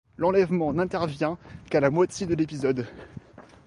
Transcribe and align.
L'enlèvement 0.17 0.73
n'intervient 0.73 1.37
qu'à 1.69 1.79
la 1.79 1.91
moitié 1.91 2.25
de 2.25 2.33
l'épisode. 2.33 2.87